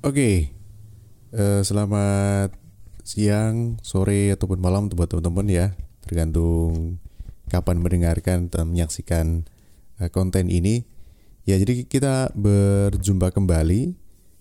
Oke, 0.00 0.48
eh, 1.36 1.60
selamat 1.60 2.56
siang, 3.04 3.76
sore 3.84 4.32
ataupun 4.32 4.56
malam 4.56 4.88
buat 4.88 5.12
teman-teman 5.12 5.44
ya, 5.44 5.66
tergantung 6.00 6.96
kapan 7.52 7.84
mendengarkan 7.84 8.48
atau 8.48 8.64
menyaksikan 8.64 9.44
eh, 10.00 10.08
konten 10.08 10.48
ini. 10.48 10.88
Ya, 11.44 11.60
jadi 11.60 11.84
kita 11.84 12.32
berjumpa 12.32 13.28
kembali 13.28 13.92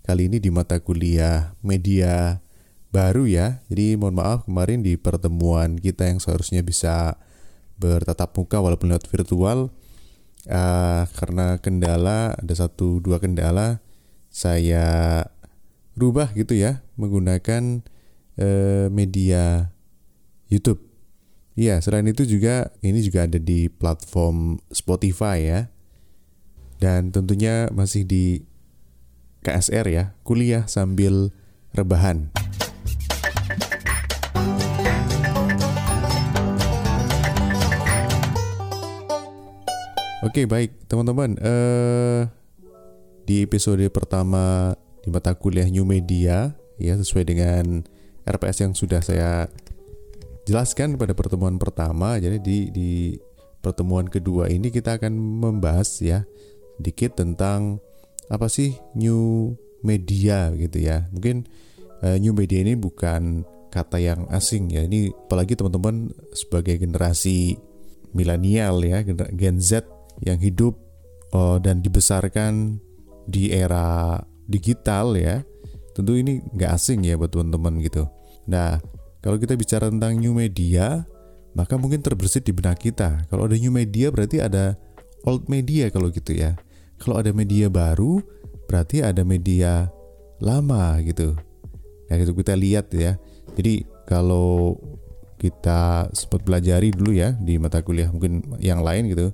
kali 0.07 0.31
ini 0.31 0.39
di 0.39 0.47
mata 0.47 0.79
kuliah 0.79 1.51
media 1.59 2.39
baru 2.95 3.27
ya. 3.27 3.59
Jadi 3.67 3.99
mohon 3.99 4.15
maaf 4.15 4.47
kemarin 4.47 4.79
di 4.79 4.95
pertemuan 4.95 5.75
kita 5.75 6.07
yang 6.07 6.23
seharusnya 6.23 6.63
bisa 6.63 7.19
bertatap 7.75 8.31
muka 8.31 8.63
walaupun 8.63 8.95
lewat 8.95 9.11
virtual 9.11 9.75
uh, 10.47 11.03
karena 11.19 11.59
kendala 11.59 12.31
ada 12.39 12.55
satu 12.55 13.03
dua 13.03 13.19
kendala 13.19 13.83
saya 14.31 15.27
rubah 15.99 16.31
gitu 16.31 16.55
ya 16.55 16.79
menggunakan 16.95 17.83
uh, 18.39 18.87
media 18.87 19.75
YouTube. 20.47 20.79
Iya, 21.59 21.83
selain 21.83 22.07
itu 22.07 22.23
juga 22.23 22.71
ini 22.79 23.03
juga 23.03 23.27
ada 23.27 23.35
di 23.35 23.67
platform 23.67 24.63
Spotify 24.71 25.37
ya. 25.43 25.61
Dan 26.79 27.11
tentunya 27.11 27.67
masih 27.75 28.07
di 28.07 28.47
KSR 29.43 29.85
ya, 29.91 30.15
kuliah 30.23 30.63
sambil 30.71 31.35
rebahan. 31.75 32.31
Oke, 40.19 40.47
baik 40.47 40.75
teman-teman. 40.87 41.35
Uh, 41.39 42.27
di 43.23 43.43
episode 43.43 43.83
pertama 43.91 44.75
di 45.03 45.07
mata 45.11 45.35
kuliah 45.35 45.67
New 45.67 45.87
Media 45.87 46.53
ya 46.79 46.93
sesuai 46.95 47.23
dengan 47.27 47.83
RPS 48.23 48.57
yang 48.63 48.73
sudah 48.75 49.01
saya 49.03 49.47
jelaskan 50.47 50.97
pada 50.97 51.13
pertemuan 51.13 51.57
pertama. 51.61 52.17
Jadi 52.17 52.37
di 52.41 52.57
di 52.73 52.91
pertemuan 53.59 54.07
kedua 54.07 54.47
ini 54.47 54.71
kita 54.71 54.97
akan 54.97 55.13
membahas 55.13 55.99
ya 55.99 56.23
sedikit 56.79 57.19
tentang 57.19 57.83
apa 58.31 58.47
sih 58.47 58.77
new 58.95 59.53
media 59.83 60.51
gitu 60.55 60.79
ya. 60.79 61.07
Mungkin 61.11 61.47
uh, 62.03 62.15
new 62.17 62.31
media 62.31 62.63
ini 62.63 62.79
bukan 62.79 63.43
kata 63.69 63.99
yang 63.99 64.25
asing 64.31 64.71
ya. 64.71 64.85
Ini 64.85 65.11
apalagi 65.27 65.59
teman-teman 65.59 66.13
sebagai 66.33 66.79
generasi 66.79 67.59
milenial 68.15 68.81
ya, 68.81 69.05
Gen 69.35 69.61
Z 69.61 69.85
yang 70.25 70.41
hidup 70.41 70.75
uh, 71.35 71.61
dan 71.61 71.85
dibesarkan 71.85 72.81
di 73.29 73.53
era 73.53 74.17
digital 74.49 75.13
ya 75.13 75.45
tentu 75.93 76.17
ini 76.17 76.41
nggak 76.57 76.71
asing 76.73 77.05
ya 77.05 77.15
buat 77.15 77.29
teman-teman 77.29 77.79
gitu. 77.85 78.09
Nah 78.49 78.81
kalau 79.21 79.37
kita 79.37 79.53
bicara 79.53 79.93
tentang 79.93 80.17
new 80.17 80.33
media 80.33 81.05
maka 81.53 81.77
mungkin 81.77 82.01
terbersit 82.01 82.45
di 82.45 82.53
benak 82.53 82.81
kita. 82.81 83.29
Kalau 83.29 83.45
ada 83.45 83.55
new 83.57 83.73
media 83.73 84.09
berarti 84.09 84.41
ada 84.41 84.73
old 85.27 85.45
media 85.45 85.93
kalau 85.93 86.09
gitu 86.09 86.33
ya. 86.33 86.57
Kalau 86.97 87.21
ada 87.21 87.29
media 87.31 87.69
baru 87.69 88.19
berarti 88.65 89.05
ada 89.05 89.21
media 89.21 89.87
lama 90.41 90.97
gitu. 91.05 91.37
Nah 92.09 92.15
itu 92.17 92.33
kita 92.33 92.57
lihat 92.57 92.89
ya. 92.95 93.19
Jadi 93.53 93.85
kalau 94.09 94.77
kita 95.39 96.11
sempat 96.11 96.43
pelajari 96.43 96.91
dulu 96.91 97.15
ya 97.15 97.31
di 97.39 97.55
mata 97.55 97.79
kuliah 97.79 98.11
mungkin 98.11 98.43
yang 98.59 98.83
lain 98.83 99.07
gitu 99.07 99.31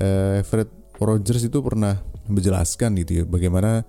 eh, 0.00 0.40
Fred 0.40 0.72
Rogers 0.96 1.44
itu 1.44 1.60
pernah 1.60 2.00
menjelaskan 2.26 2.96
gitu 3.04 3.22
ya 3.22 3.24
bagaimana 3.28 3.84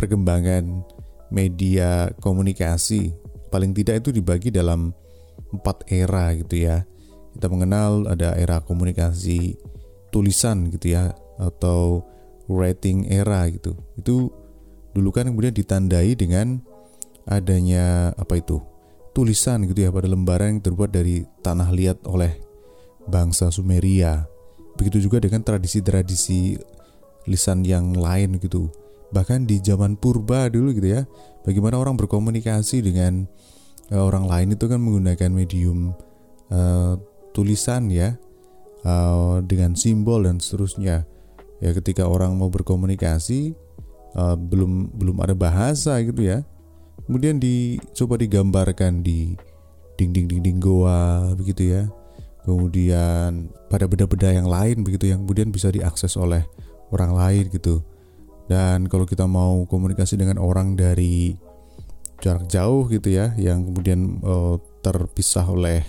perkembangan 0.00 0.80
media 1.28 2.08
komunikasi 2.24 3.12
paling 3.52 3.76
tidak 3.76 4.00
itu 4.00 4.16
dibagi 4.16 4.48
dalam 4.48 4.96
empat 5.52 5.84
era 5.92 6.32
gitu 6.32 6.64
ya. 6.64 6.88
Kita 7.36 7.52
mengenal 7.52 8.08
ada 8.08 8.32
era 8.40 8.64
komunikasi 8.64 9.60
tulisan 10.08 10.72
gitu 10.72 10.96
ya 10.96 11.12
atau 11.36 12.00
writing 12.48 13.04
era 13.12 13.44
gitu. 13.52 13.76
Itu 14.00 14.32
dulu 14.96 15.12
kan 15.12 15.28
kemudian 15.28 15.52
ditandai 15.52 16.16
dengan 16.16 16.64
adanya 17.28 18.16
apa 18.16 18.40
itu 18.40 18.58
tulisan 19.12 19.68
gitu 19.68 19.84
ya 19.84 19.92
pada 19.92 20.08
lembaran 20.08 20.56
yang 20.56 20.62
terbuat 20.64 20.90
dari 20.90 21.28
tanah 21.44 21.68
liat 21.68 22.08
oleh 22.08 22.40
bangsa 23.04 23.52
Sumeria. 23.52 24.24
Begitu 24.80 25.04
juga 25.04 25.20
dengan 25.20 25.44
tradisi-tradisi 25.44 26.56
lisan 27.28 27.62
yang 27.68 27.92
lain 27.94 28.40
gitu 28.40 28.72
bahkan 29.10 29.44
di 29.44 29.58
zaman 29.58 29.98
purba 29.98 30.46
dulu 30.46 30.70
gitu 30.74 30.88
ya 31.00 31.02
bagaimana 31.42 31.78
orang 31.78 31.98
berkomunikasi 31.98 32.82
dengan 32.82 33.26
uh, 33.90 34.02
orang 34.02 34.26
lain 34.26 34.48
itu 34.54 34.64
kan 34.70 34.78
menggunakan 34.78 35.30
medium 35.30 35.94
uh, 36.50 36.94
tulisan 37.34 37.90
ya 37.90 38.18
uh, 38.86 39.42
dengan 39.44 39.74
simbol 39.78 40.26
dan 40.26 40.42
seterusnya. 40.42 41.06
Ya 41.60 41.76
ketika 41.76 42.08
orang 42.08 42.40
mau 42.40 42.48
berkomunikasi 42.48 43.52
uh, 44.16 44.36
belum 44.36 44.96
belum 44.96 45.16
ada 45.20 45.36
bahasa 45.36 46.00
gitu 46.00 46.24
ya 46.24 46.42
kemudian 47.04 47.42
dicoba 47.42 48.18
digambarkan 48.20 49.02
di 49.02 49.34
dinding 49.98 50.30
dinding 50.30 50.58
goa 50.62 51.34
begitu 51.36 51.74
ya 51.76 51.82
kemudian 52.46 53.52
pada 53.68 53.84
beda-beda 53.84 54.32
yang 54.32 54.48
lain 54.48 54.80
begitu 54.86 55.12
yang 55.12 55.26
kemudian 55.26 55.52
bisa 55.52 55.68
diakses 55.68 56.16
oleh 56.16 56.46
orang 56.94 57.12
lain 57.12 57.44
gitu 57.52 57.84
dan 58.50 58.90
kalau 58.90 59.06
kita 59.06 59.30
mau 59.30 59.62
komunikasi 59.70 60.18
dengan 60.18 60.42
orang 60.42 60.74
dari 60.74 61.38
jarak 62.18 62.50
jauh 62.50 62.90
gitu 62.90 63.14
ya, 63.14 63.30
yang 63.38 63.62
kemudian 63.62 64.18
uh, 64.26 64.58
terpisah 64.82 65.46
oleh 65.46 65.86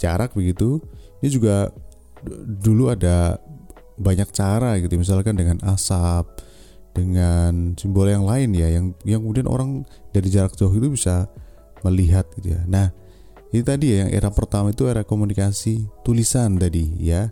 jarak 0.00 0.32
begitu, 0.32 0.80
ini 1.20 1.28
juga 1.28 1.68
dulu 2.48 2.88
ada 2.88 3.36
banyak 4.00 4.32
cara 4.32 4.80
gitu, 4.80 4.96
misalkan 4.96 5.36
dengan 5.36 5.60
asap, 5.68 6.24
dengan 6.96 7.76
simbol 7.76 8.08
yang 8.08 8.24
lain 8.24 8.56
ya, 8.56 8.72
yang 8.72 8.96
yang 9.04 9.20
kemudian 9.20 9.44
orang 9.44 9.84
dari 10.16 10.32
jarak 10.32 10.56
jauh 10.56 10.72
itu 10.72 10.88
bisa 10.88 11.28
melihat 11.84 12.24
gitu 12.40 12.56
ya. 12.56 12.64
Nah, 12.64 12.88
ini 13.52 13.60
tadi 13.60 13.92
ya 13.92 14.08
yang 14.08 14.10
era 14.16 14.32
pertama 14.32 14.72
itu 14.72 14.88
era 14.88 15.04
komunikasi 15.04 15.84
tulisan 16.08 16.56
tadi 16.56 16.88
ya. 17.04 17.28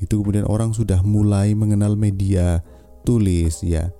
Itu 0.00 0.24
kemudian 0.24 0.48
orang 0.48 0.72
sudah 0.72 1.04
mulai 1.04 1.52
mengenal 1.52 2.00
media 2.00 2.64
tulis 3.04 3.60
ya 3.60 3.92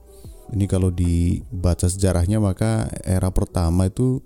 ini 0.54 0.70
kalau 0.70 0.94
dibaca 0.94 1.90
sejarahnya 1.90 2.38
maka 2.38 2.86
era 3.02 3.30
pertama 3.34 3.90
itu 3.90 4.22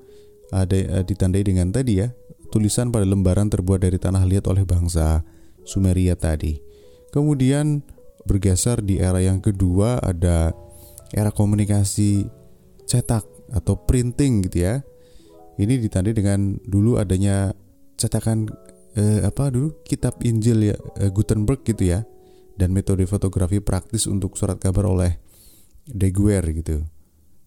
ada 0.52 0.76
eh, 0.76 1.04
ditandai 1.06 1.46
dengan 1.46 1.70
tadi 1.70 2.04
ya 2.04 2.12
tulisan 2.50 2.90
pada 2.90 3.06
lembaran 3.06 3.46
terbuat 3.46 3.80
dari 3.80 3.96
tanah 3.96 4.26
liat 4.26 4.44
oleh 4.50 4.66
bangsa 4.66 5.22
Sumeria 5.62 6.18
tadi. 6.18 6.58
Kemudian 7.14 7.86
bergeser 8.26 8.82
di 8.82 8.98
era 8.98 9.22
yang 9.22 9.38
kedua 9.38 10.02
ada 10.02 10.52
era 11.14 11.30
komunikasi 11.30 12.26
cetak 12.84 13.24
atau 13.54 13.78
printing 13.86 14.46
gitu 14.50 14.66
ya. 14.66 14.74
Ini 15.60 15.78
ditandai 15.78 16.14
dengan 16.14 16.58
dulu 16.66 16.98
adanya 16.98 17.54
cetakan 17.94 18.50
eh, 18.98 19.22
apa 19.22 19.52
dulu 19.52 19.78
kitab 19.86 20.18
Injil 20.26 20.74
ya 20.74 20.76
eh, 20.98 21.10
Gutenberg 21.12 21.62
gitu 21.62 21.86
ya 21.86 22.02
dan 22.58 22.74
metode 22.74 23.06
fotografi 23.06 23.62
praktis 23.62 24.04
untuk 24.10 24.34
surat 24.36 24.58
kabar 24.58 24.88
oleh 24.90 25.20
Deguer 25.92 26.44
gitu. 26.54 26.86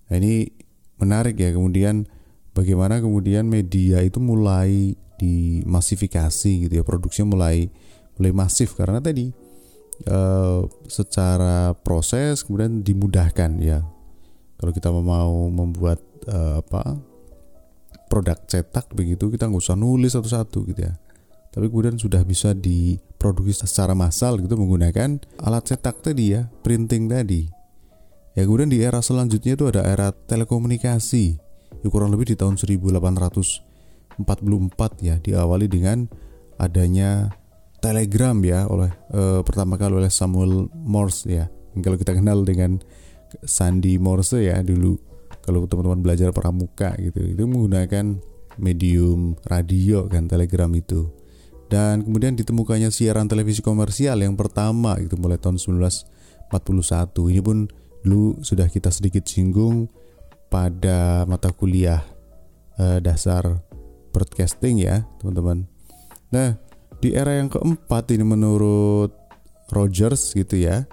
Nah 0.10 0.16
ini 0.20 0.52
menarik 1.00 1.40
ya 1.40 1.52
kemudian 1.52 2.06
bagaimana 2.54 3.02
kemudian 3.02 3.50
media 3.50 4.00
itu 4.06 4.22
mulai 4.22 4.96
dimasifikasi 5.18 6.68
gitu 6.68 6.74
ya 6.74 6.84
produksinya 6.86 7.34
mulai 7.34 7.72
mulai 8.20 8.34
masif. 8.34 8.78
Karena 8.78 9.02
tadi 9.02 9.34
uh, 10.10 10.62
secara 10.86 11.74
proses 11.74 12.46
kemudian 12.46 12.86
dimudahkan 12.86 13.52
ya. 13.60 13.82
Kalau 14.60 14.72
kita 14.72 14.94
mau 14.94 15.52
membuat 15.52 16.00
uh, 16.30 16.64
apa 16.64 16.96
produk 18.08 18.38
cetak 18.46 18.94
begitu 18.94 19.28
kita 19.34 19.50
nggak 19.50 19.64
usah 19.64 19.76
nulis 19.76 20.14
satu-satu 20.14 20.60
gitu 20.70 20.82
ya. 20.86 20.94
Tapi 21.54 21.70
kemudian 21.70 22.02
sudah 22.02 22.26
bisa 22.26 22.58
diproduksi 22.58 23.66
secara 23.66 23.94
massal 23.94 24.42
gitu 24.42 24.58
menggunakan 24.58 25.22
alat 25.42 25.70
cetak 25.70 26.02
tadi 26.02 26.34
ya 26.34 26.50
printing 26.66 27.06
tadi 27.06 27.63
Ya 28.34 28.50
kemudian 28.50 28.74
di 28.74 28.82
era 28.82 28.98
selanjutnya 29.02 29.54
itu 29.54 29.70
ada 29.70 29.86
era 29.86 30.10
telekomunikasi. 30.10 31.38
Ya, 31.84 31.88
kurang 31.90 32.14
lebih 32.14 32.34
di 32.34 32.36
tahun 32.38 32.58
1844 32.58 35.06
ya 35.06 35.22
diawali 35.22 35.68
dengan 35.70 36.10
adanya 36.58 37.30
telegram 37.84 38.40
ya 38.42 38.66
oleh 38.70 38.90
eh, 39.14 39.42
pertama 39.44 39.78
kali 39.78 39.96
oleh 40.02 40.10
Samuel 40.10 40.70
Morse 40.74 41.30
ya. 41.30 41.46
Kalau 41.82 41.98
kita 41.98 42.14
kenal 42.14 42.46
dengan 42.46 42.78
Sandy 43.42 43.98
Morse 43.98 44.46
ya 44.46 44.62
dulu 44.62 44.98
kalau 45.44 45.66
teman-teman 45.66 46.06
belajar 46.06 46.30
pramuka 46.32 46.94
gitu 47.02 47.26
itu 47.26 47.44
menggunakan 47.44 48.22
medium 48.62 49.34
radio 49.50 50.06
kan 50.06 50.30
telegram 50.30 50.70
itu 50.78 51.10
dan 51.68 52.06
kemudian 52.06 52.38
ditemukannya 52.38 52.94
siaran 52.94 53.26
televisi 53.26 53.66
komersial 53.66 54.22
yang 54.22 54.38
pertama 54.38 54.94
itu 55.02 55.18
mulai 55.18 55.42
tahun 55.42 55.58
1941 55.58 56.54
ini 57.34 57.42
pun 57.42 57.58
dulu 58.04 58.44
sudah 58.44 58.68
kita 58.68 58.92
sedikit 58.92 59.24
singgung 59.26 59.88
pada 60.52 61.26
mata 61.26 61.50
kuliah 61.50 62.04
uh, 62.78 63.00
dasar 63.02 63.64
broadcasting 64.14 64.84
ya, 64.84 65.08
teman-teman. 65.18 65.66
Nah, 66.30 66.60
di 67.02 67.18
era 67.18 67.34
yang 67.40 67.50
keempat 67.50 68.14
ini 68.14 68.22
menurut 68.22 69.12
Rogers 69.74 70.38
gitu 70.38 70.62
ya, 70.62 70.86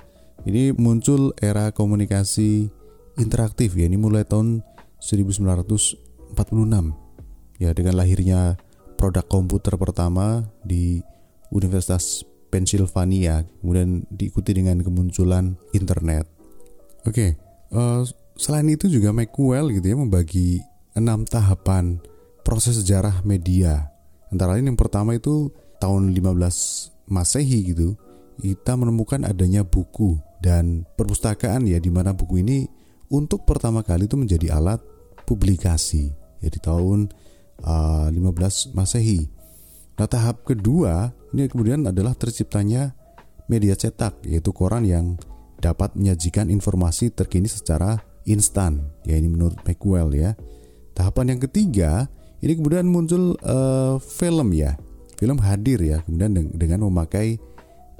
ini 0.49 0.73
muncul 0.73 1.37
era 1.37 1.69
komunikasi 1.75 2.73
interaktif 3.21 3.77
ya. 3.77 3.85
Ini 3.85 4.01
mulai 4.01 4.25
tahun 4.25 4.65
1946 5.05 6.33
ya 7.61 7.71
dengan 7.77 7.95
lahirnya 8.01 8.57
produk 8.97 9.25
komputer 9.29 9.77
pertama 9.77 10.49
di 10.65 11.05
Universitas 11.53 12.25
Pennsylvania, 12.49 13.45
kemudian 13.61 14.09
diikuti 14.09 14.57
dengan 14.57 14.81
kemunculan 14.81 15.61
internet. 15.77 16.40
Oke, 17.08 17.12
okay, 17.12 17.31
uh, 17.73 18.05
eh, 18.05 18.12
selain 18.37 18.69
itu 18.69 18.85
juga 18.85 19.08
McWell 19.08 19.73
gitu 19.73 19.87
ya 19.88 19.97
membagi 19.97 20.61
enam 20.93 21.25
tahapan 21.25 21.97
proses 22.44 22.76
sejarah 22.76 23.25
media. 23.25 23.88
Antara 24.29 24.56
lain 24.56 24.75
yang 24.75 24.79
pertama 24.79 25.17
itu 25.17 25.49
tahun 25.81 26.12
15 26.12 27.08
Masehi 27.08 27.73
gitu, 27.73 27.97
kita 28.37 28.76
menemukan 28.76 29.25
adanya 29.25 29.64
buku 29.64 30.20
dan 30.44 30.85
perpustakaan 30.97 31.64
ya 31.64 31.81
di 31.81 31.88
mana 31.88 32.12
buku 32.12 32.44
ini 32.44 32.69
untuk 33.08 33.49
pertama 33.49 33.81
kali 33.81 34.05
itu 34.05 34.20
menjadi 34.20 34.61
alat 34.61 34.85
publikasi 35.25 36.12
ya 36.44 36.49
di 36.52 36.61
tahun 36.61 37.08
uh, 37.64 38.12
15 38.12 38.76
Masehi. 38.76 39.25
Nah, 39.97 40.05
tahap 40.05 40.44
kedua 40.44 41.17
ini 41.32 41.49
kemudian 41.49 41.85
adalah 41.88 42.12
terciptanya 42.12 42.93
media 43.49 43.73
cetak 43.73 44.20
yaitu 44.29 44.52
koran 44.52 44.85
yang 44.85 45.17
dapat 45.61 45.93
menyajikan 45.95 46.49
informasi 46.49 47.12
terkini 47.12 47.47
secara 47.47 48.01
instan. 48.25 48.91
Ya 49.05 49.21
ini 49.21 49.29
menurut 49.29 49.61
Macwell 49.62 50.11
ya. 50.17 50.33
Tahapan 50.97 51.37
yang 51.37 51.41
ketiga 51.45 52.09
ini 52.41 52.57
kemudian 52.57 52.89
muncul 52.89 53.37
uh, 53.45 54.01
film 54.01 54.57
ya. 54.57 54.81
Film 55.21 55.37
hadir 55.45 55.85
ya 55.85 56.01
kemudian 56.01 56.33
dengan 56.57 56.89
memakai 56.89 57.37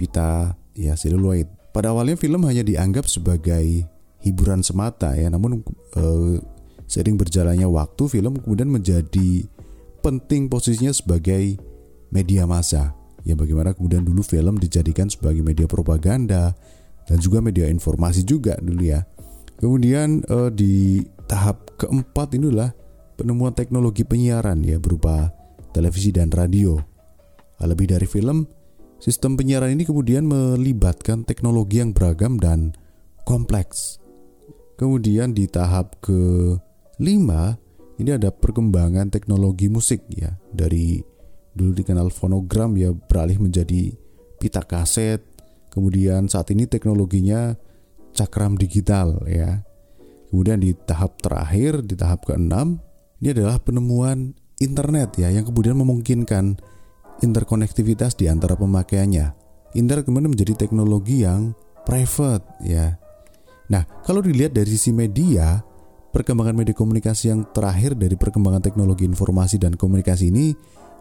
pita 0.01 0.57
ya 0.73 0.97
seluloid. 0.97 1.47
Pada 1.71 1.93
awalnya 1.93 2.17
film 2.17 2.43
hanya 2.49 2.65
dianggap 2.65 3.07
sebagai 3.07 3.87
hiburan 4.25 4.65
semata 4.65 5.15
ya, 5.15 5.29
namun 5.31 5.62
uh, 5.95 6.41
seiring 6.91 7.15
berjalannya 7.21 7.69
waktu 7.69 8.11
film 8.11 8.41
kemudian 8.41 8.73
menjadi 8.73 9.47
penting 10.01 10.49
posisinya 10.49 10.91
sebagai 10.91 11.61
media 12.11 12.49
massa. 12.49 12.97
Ya 13.23 13.37
bagaimana 13.37 13.77
kemudian 13.77 14.03
dulu 14.03 14.25
film 14.25 14.57
dijadikan 14.57 15.12
sebagai 15.12 15.45
media 15.45 15.69
propaganda 15.69 16.57
dan 17.11 17.19
juga 17.19 17.43
media 17.43 17.67
informasi 17.67 18.23
juga 18.23 18.55
dulu 18.62 18.87
ya. 18.87 19.03
Kemudian 19.59 20.23
uh, 20.31 20.49
di 20.49 21.03
tahap 21.27 21.75
keempat 21.75 22.39
inilah 22.39 22.71
penemuan 23.19 23.53
teknologi 23.53 24.07
penyiaran 24.07 24.62
ya 24.62 24.79
berupa 24.79 25.35
televisi 25.75 26.15
dan 26.15 26.31
radio. 26.31 26.79
Lebih 27.61 27.93
dari 27.93 28.09
film, 28.09 28.49
sistem 28.97 29.37
penyiaran 29.37 29.77
ini 29.77 29.85
kemudian 29.85 30.25
melibatkan 30.25 31.29
teknologi 31.29 31.85
yang 31.85 31.93
beragam 31.93 32.41
dan 32.41 32.73
kompleks. 33.29 34.01
Kemudian 34.81 35.37
di 35.37 35.45
tahap 35.45 36.01
ke-5 36.01 37.29
ini 38.01 38.11
ada 38.17 38.33
perkembangan 38.33 39.12
teknologi 39.12 39.69
musik 39.69 40.09
ya 40.09 40.33
dari 40.49 41.05
dulu 41.53 41.77
dikenal 41.77 42.09
fonogram 42.09 42.73
ya 42.81 42.97
beralih 42.97 43.45
menjadi 43.45 43.93
pita 44.41 44.65
kaset. 44.65 45.21
Kemudian 45.71 46.27
saat 46.27 46.51
ini 46.51 46.67
teknologinya 46.67 47.55
cakram 48.13 48.59
digital 48.59 49.23
ya. 49.31 49.63
Kemudian 50.31 50.63
di 50.63 50.75
tahap 50.75 51.19
terakhir 51.19 51.83
di 51.83 51.99
tahap 51.99 52.27
ke-6 52.27 52.55
ini 53.23 53.29
adalah 53.35 53.59
penemuan 53.59 54.35
internet 54.63 55.19
ya 55.19 55.33
yang 55.33 55.43
kemudian 55.43 55.75
memungkinkan 55.75 56.61
interkonektivitas 57.25 58.15
di 58.15 58.31
antara 58.31 58.55
pemakaiannya. 58.55 59.35
Internet 59.75 60.07
kemudian 60.07 60.31
menjadi 60.31 60.55
teknologi 60.55 61.23
yang 61.23 61.55
private 61.87 62.47
ya. 62.63 62.99
Nah, 63.71 63.87
kalau 64.03 64.19
dilihat 64.19 64.51
dari 64.51 64.67
sisi 64.67 64.91
media, 64.91 65.63
perkembangan 66.11 66.59
media 66.59 66.75
komunikasi 66.75 67.31
yang 67.31 67.47
terakhir 67.55 67.95
dari 67.95 68.19
perkembangan 68.19 68.63
teknologi 68.63 69.07
informasi 69.07 69.63
dan 69.63 69.79
komunikasi 69.79 70.35
ini 70.35 70.51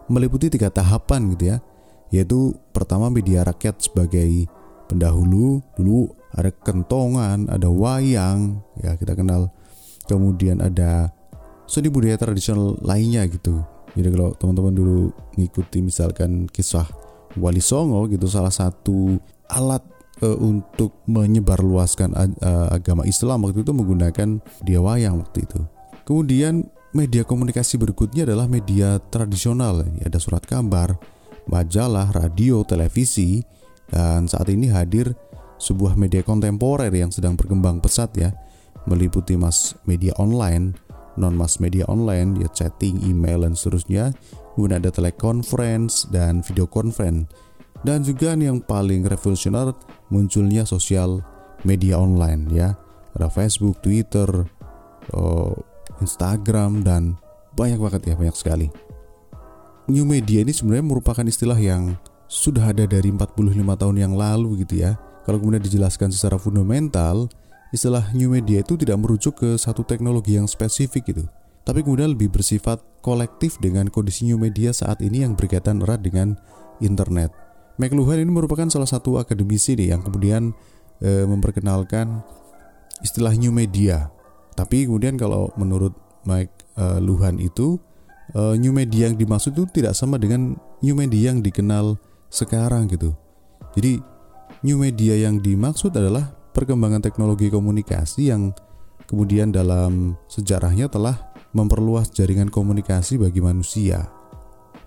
meliputi 0.06 0.50
tiga 0.50 0.70
tahapan 0.70 1.34
gitu 1.34 1.44
ya. 1.50 1.58
Yaitu 2.10 2.54
pertama 2.74 3.10
media 3.10 3.46
rakyat 3.46 3.78
sebagai 3.82 4.46
pendahulu, 4.90 5.62
dulu 5.78 6.10
ada 6.34 6.50
kentongan, 6.50 7.46
ada 7.46 7.70
wayang, 7.70 8.58
ya 8.82 8.98
kita 8.98 9.14
kenal. 9.14 9.54
Kemudian 10.10 10.58
ada 10.58 11.14
seni 11.70 11.86
budaya 11.86 12.18
tradisional 12.18 12.74
lainnya 12.82 13.22
gitu. 13.30 13.62
Jadi 13.94 14.08
kalau 14.10 14.34
teman-teman 14.34 14.74
dulu 14.74 14.98
ngikuti 15.38 15.78
misalkan 15.82 16.50
kisah 16.50 16.86
Wali 17.38 17.62
Songo 17.62 18.10
gitu 18.10 18.26
salah 18.26 18.50
satu 18.50 19.18
alat 19.46 19.82
uh, 20.22 20.38
untuk 20.38 21.02
menyebarluaskan 21.06 22.10
uh, 22.14 22.68
agama 22.74 23.06
Islam 23.06 23.46
waktu 23.46 23.62
itu 23.62 23.70
menggunakan 23.70 24.42
dia 24.66 24.78
wayang 24.82 25.22
waktu 25.22 25.46
itu. 25.46 25.60
Kemudian 26.02 26.66
media 26.90 27.22
komunikasi 27.22 27.78
berikutnya 27.78 28.26
adalah 28.26 28.50
media 28.50 28.98
tradisional. 28.98 29.86
Ada 30.02 30.18
surat 30.18 30.42
kabar, 30.42 30.98
majalah, 31.46 32.10
radio, 32.10 32.66
televisi, 32.66 33.46
dan 33.90 34.30
saat 34.30 34.46
ini 34.50 34.70
hadir 34.70 35.12
sebuah 35.60 35.98
media 35.98 36.24
kontemporer 36.24 36.90
yang 36.90 37.12
sedang 37.12 37.36
berkembang 37.36 37.82
pesat 37.84 38.10
ya, 38.16 38.32
meliputi 38.88 39.36
mass 39.36 39.76
media 39.84 40.16
online, 40.16 40.72
non 41.20 41.36
mass 41.36 41.60
media 41.60 41.84
online, 41.90 42.38
ya 42.40 42.48
chatting, 42.54 43.02
email 43.04 43.44
dan 43.44 43.52
seterusnya. 43.52 44.16
Kemudian 44.56 44.80
ada 44.80 44.90
teleconference 44.92 46.08
dan 46.08 46.40
video 46.40 46.64
conference. 46.64 47.28
Dan 47.80 48.04
juga 48.04 48.36
yang 48.36 48.60
paling 48.60 49.08
revolusioner 49.08 49.72
munculnya 50.12 50.68
sosial 50.68 51.24
media 51.64 51.96
online 51.96 52.52
ya. 52.52 52.76
Ada 53.16 53.32
Facebook, 53.32 53.80
Twitter, 53.80 54.28
oh, 55.16 55.56
Instagram 56.04 56.84
dan 56.84 57.16
banyak 57.56 57.80
banget 57.80 58.02
ya, 58.12 58.14
banyak 58.16 58.36
sekali. 58.36 58.68
New 59.90 60.06
media 60.06 60.44
ini 60.44 60.52
sebenarnya 60.54 60.86
merupakan 60.86 61.24
istilah 61.24 61.58
yang 61.58 61.96
sudah 62.30 62.70
ada 62.70 62.86
dari 62.86 63.10
45 63.10 63.34
tahun 63.74 63.96
yang 63.98 64.14
lalu 64.14 64.62
gitu 64.62 64.86
ya. 64.86 64.94
Kalau 65.26 65.42
kemudian 65.42 65.66
dijelaskan 65.66 66.14
secara 66.14 66.38
fundamental, 66.38 67.26
istilah 67.74 68.14
new 68.14 68.30
media 68.30 68.62
itu 68.62 68.78
tidak 68.78 69.02
merujuk 69.02 69.42
ke 69.42 69.50
satu 69.58 69.82
teknologi 69.82 70.38
yang 70.38 70.46
spesifik 70.46 71.10
gitu, 71.10 71.24
tapi 71.66 71.82
kemudian 71.82 72.14
lebih 72.14 72.30
bersifat 72.30 72.78
kolektif 73.02 73.58
dengan 73.58 73.90
kondisi 73.90 74.30
new 74.30 74.38
media 74.38 74.70
saat 74.70 75.02
ini 75.02 75.26
yang 75.26 75.34
berkaitan 75.34 75.82
erat 75.82 76.06
dengan 76.06 76.38
internet. 76.78 77.34
McLuhan 77.76 78.22
ini 78.22 78.30
merupakan 78.30 78.68
salah 78.70 78.88
satu 78.88 79.18
akademisi 79.18 79.74
nih 79.74 79.96
yang 79.96 80.00
kemudian 80.04 80.52
e, 81.00 81.24
memperkenalkan 81.24 82.20
istilah 83.00 83.32
new 83.34 83.50
media. 83.50 84.12
Tapi 84.52 84.84
kemudian 84.84 85.16
kalau 85.16 85.48
menurut 85.56 85.96
Mike 86.28 86.52
e, 86.76 87.00
Luhan 87.00 87.40
itu 87.40 87.80
e, 88.36 88.60
new 88.60 88.76
media 88.76 89.08
yang 89.08 89.16
dimaksud 89.16 89.56
itu 89.56 89.64
tidak 89.72 89.96
sama 89.96 90.20
dengan 90.20 90.60
new 90.84 90.92
media 90.92 91.32
yang 91.32 91.40
dikenal 91.40 91.96
sekarang 92.30 92.88
gitu. 92.88 93.12
Jadi 93.76 94.00
new 94.62 94.78
media 94.80 95.18
yang 95.18 95.42
dimaksud 95.42 95.92
adalah 95.92 96.30
perkembangan 96.54 97.02
teknologi 97.02 97.50
komunikasi 97.50 98.30
yang 98.30 98.54
kemudian 99.10 99.50
dalam 99.50 100.14
sejarahnya 100.30 100.86
telah 100.86 101.18
memperluas 101.50 102.14
jaringan 102.14 102.46
komunikasi 102.46 103.18
bagi 103.18 103.42
manusia. 103.42 104.06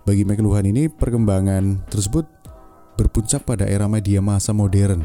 Bagi 0.03 0.23
McLuhan 0.27 0.67
ini 0.67 0.91
perkembangan 0.91 1.87
tersebut 1.87 2.27
berpuncak 2.99 3.43
pada 3.47 3.67
era 3.67 3.87
media 3.87 4.19
masa 4.19 4.51
modern. 4.51 5.03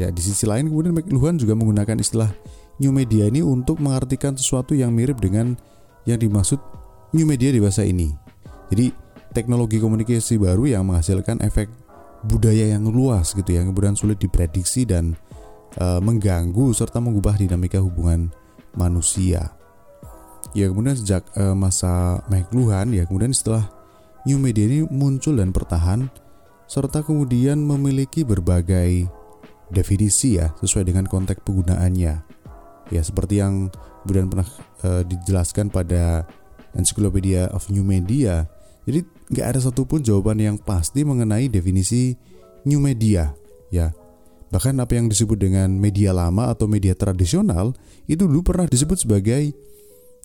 Ya, 0.00 0.08
di 0.08 0.20
sisi 0.24 0.48
lain 0.48 0.68
kemudian 0.68 0.96
McLuhan 0.96 1.36
juga 1.36 1.52
menggunakan 1.56 2.00
istilah 2.00 2.32
new 2.80 2.92
media 2.92 3.28
ini 3.28 3.44
untuk 3.44 3.80
mengartikan 3.84 4.32
sesuatu 4.32 4.72
yang 4.72 4.92
mirip 4.96 5.20
dengan 5.20 5.56
yang 6.08 6.16
dimaksud 6.16 6.56
new 7.12 7.28
media 7.28 7.52
di 7.52 7.60
bahasa 7.60 7.84
ini. 7.84 8.08
Jadi, 8.72 8.92
teknologi 9.30 9.78
komunikasi 9.78 10.38
baru 10.38 10.66
yang 10.66 10.86
menghasilkan 10.86 11.42
efek 11.46 11.70
budaya 12.26 12.76
yang 12.76 12.84
luas 12.90 13.32
gitu 13.32 13.48
ya, 13.56 13.64
kemudian 13.64 13.96
sulit 13.96 14.20
diprediksi 14.20 14.84
dan 14.84 15.16
e, 15.78 15.86
mengganggu 16.02 16.74
serta 16.76 17.00
mengubah 17.00 17.38
dinamika 17.38 17.80
hubungan 17.80 18.28
manusia. 18.76 19.54
Ya 20.52 20.66
kemudian 20.68 20.98
sejak 20.98 21.24
e, 21.32 21.54
masa 21.54 22.20
McLuhan 22.28 22.92
ya 22.92 23.06
kemudian 23.06 23.30
setelah 23.32 23.70
new 24.28 24.36
media 24.36 24.66
ini 24.66 24.84
muncul 24.90 25.38
dan 25.38 25.54
bertahan 25.54 26.10
serta 26.66 27.02
kemudian 27.02 27.58
memiliki 27.62 28.22
berbagai 28.22 29.08
definisi 29.70 30.38
ya 30.38 30.52
sesuai 30.58 30.90
dengan 30.90 31.06
konteks 31.06 31.46
penggunaannya. 31.46 32.14
Ya 32.90 33.02
seperti 33.06 33.38
yang 33.38 33.70
kemudian 34.04 34.28
pernah 34.28 34.48
e, 34.82 35.06
dijelaskan 35.06 35.70
pada 35.70 36.26
Encyclopedia 36.74 37.50
of 37.50 37.70
New 37.70 37.86
Media 37.86 38.46
jadi 38.90 39.04
nggak 39.30 39.46
ada 39.56 39.60
satupun 39.62 40.02
jawaban 40.02 40.42
yang 40.42 40.56
pasti 40.58 41.06
mengenai 41.06 41.46
definisi 41.46 42.18
new 42.66 42.82
media, 42.82 43.30
ya. 43.70 43.94
Bahkan 44.50 44.82
apa 44.82 44.98
yang 44.98 45.06
disebut 45.06 45.38
dengan 45.38 45.70
media 45.70 46.10
lama 46.10 46.50
atau 46.50 46.66
media 46.66 46.98
tradisional 46.98 47.70
itu 48.10 48.26
dulu 48.26 48.42
pernah 48.42 48.66
disebut 48.66 49.06
sebagai 49.06 49.54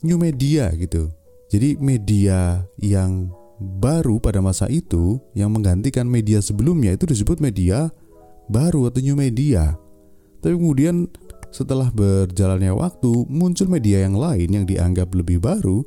new 0.02 0.18
media 0.18 0.74
gitu. 0.74 1.14
Jadi 1.54 1.78
media 1.78 2.66
yang 2.82 3.30
baru 3.62 4.18
pada 4.18 4.42
masa 4.42 4.66
itu 4.68 5.22
yang 5.38 5.54
menggantikan 5.54 6.10
media 6.10 6.42
sebelumnya 6.42 6.98
itu 6.98 7.06
disebut 7.06 7.38
media 7.38 7.94
baru 8.50 8.90
atau 8.90 9.00
new 9.06 9.14
media. 9.14 9.78
Tapi 10.42 10.58
kemudian 10.58 11.06
setelah 11.54 11.94
berjalannya 11.94 12.74
waktu 12.74 13.30
muncul 13.30 13.70
media 13.70 14.04
yang 14.04 14.18
lain 14.18 14.50
yang 14.50 14.66
dianggap 14.66 15.14
lebih 15.14 15.38
baru, 15.38 15.86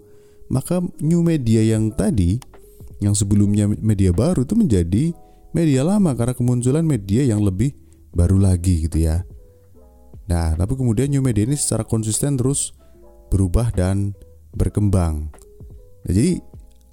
maka 0.48 0.78
new 1.02 1.20
media 1.20 1.60
yang 1.60 1.90
tadi 1.92 2.40
yang 2.98 3.14
sebelumnya 3.14 3.70
media 3.70 4.10
baru 4.10 4.42
itu 4.42 4.54
menjadi 4.58 5.14
media 5.54 5.82
lama 5.86 6.12
karena 6.14 6.34
kemunculan 6.34 6.84
media 6.84 7.24
yang 7.24 7.40
lebih 7.42 7.74
baru 8.12 8.36
lagi 8.38 8.88
gitu 8.88 9.06
ya. 9.06 9.22
Nah, 10.28 10.52
tapi 10.58 10.76
kemudian 10.76 11.08
new 11.08 11.24
media 11.24 11.48
ini 11.48 11.56
secara 11.56 11.86
konsisten 11.88 12.36
terus 12.36 12.76
berubah 13.32 13.72
dan 13.72 14.12
berkembang. 14.52 15.32
Nah, 16.04 16.12
jadi 16.12 16.42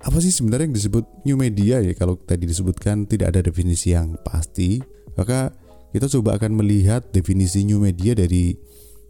apa 0.06 0.18
sih 0.22 0.30
sebenarnya 0.30 0.70
yang 0.70 0.78
disebut 0.78 1.06
new 1.26 1.34
media 1.34 1.82
ya 1.82 1.94
kalau 1.98 2.14
tadi 2.20 2.46
disebutkan 2.46 3.10
tidak 3.10 3.34
ada 3.34 3.50
definisi 3.50 3.98
yang 3.98 4.14
pasti 4.22 4.78
maka 5.18 5.50
kita 5.90 6.06
coba 6.20 6.38
akan 6.38 6.62
melihat 6.62 7.10
definisi 7.10 7.66
new 7.66 7.82
media 7.82 8.14
dari 8.14 8.54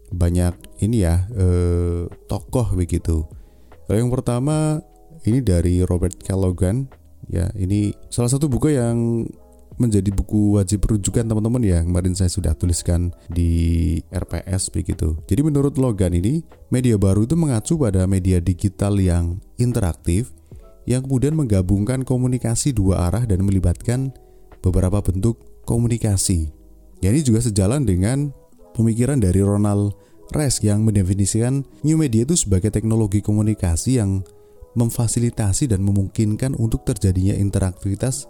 banyak 0.08 0.80
ini 0.80 1.04
ya 1.04 1.28
eh, 1.36 2.08
tokoh 2.30 2.72
begitu 2.72 3.28
kalau 3.84 3.98
yang 3.98 4.08
pertama 4.08 4.80
ini 5.26 5.42
dari 5.42 5.82
Robert 5.82 6.16
Callaghan 6.22 6.86
ya 7.26 7.50
ini 7.58 7.90
salah 8.08 8.30
satu 8.30 8.46
buku 8.46 8.78
yang 8.78 9.26
menjadi 9.76 10.08
buku 10.08 10.56
wajib 10.56 10.88
rujukan 10.88 11.28
teman-teman 11.28 11.60
ya 11.60 11.84
kemarin 11.84 12.16
saya 12.16 12.32
sudah 12.32 12.56
tuliskan 12.56 13.12
di 13.28 14.00
RPS 14.08 14.72
begitu. 14.72 15.20
Jadi 15.28 15.40
menurut 15.44 15.76
Logan 15.76 16.16
ini 16.16 16.40
media 16.72 16.96
baru 16.96 17.28
itu 17.28 17.36
mengacu 17.36 17.76
pada 17.76 18.08
media 18.08 18.40
digital 18.40 18.96
yang 18.96 19.36
interaktif 19.60 20.32
yang 20.88 21.04
kemudian 21.04 21.36
menggabungkan 21.36 22.08
komunikasi 22.08 22.72
dua 22.72 23.10
arah 23.10 23.28
dan 23.28 23.44
melibatkan 23.44 24.16
beberapa 24.64 25.04
bentuk 25.04 25.44
komunikasi. 25.68 26.48
Ya 27.04 27.12
ini 27.12 27.20
juga 27.20 27.44
sejalan 27.44 27.84
dengan 27.84 28.32
pemikiran 28.72 29.20
dari 29.20 29.44
Ronald 29.44 29.92
Resch 30.32 30.64
yang 30.64 30.82
mendefinisikan 30.82 31.62
new 31.86 32.00
media 32.00 32.24
itu 32.26 32.34
sebagai 32.34 32.72
teknologi 32.72 33.22
komunikasi 33.22 34.00
yang 34.00 34.26
memfasilitasi 34.76 35.72
dan 35.72 35.80
memungkinkan 35.82 36.52
untuk 36.54 36.84
terjadinya 36.84 37.32
interaktivitas 37.32 38.28